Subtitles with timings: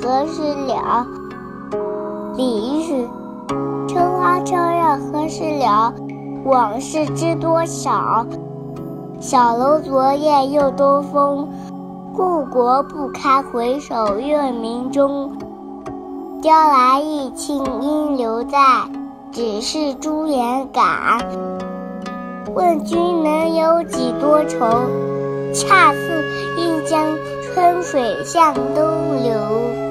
[0.00, 1.06] 何时了？
[2.36, 3.06] 李煜。
[3.86, 5.92] 春花秋月何时了？
[6.44, 8.26] 往事知多少。
[9.20, 11.48] 小楼昨夜又东风，
[12.16, 15.36] 故国不堪回首月明中。
[16.40, 18.58] 雕来意庆应犹在，
[19.30, 20.82] 只是朱颜改。
[22.54, 24.66] 问君能有几多愁？
[25.52, 26.24] 恰似
[26.56, 27.04] 一江
[27.52, 29.89] 春水向东流。